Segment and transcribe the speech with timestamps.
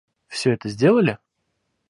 [0.27, 1.19] Всё это сделали?